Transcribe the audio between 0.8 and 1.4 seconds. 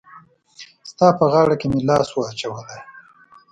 ستا په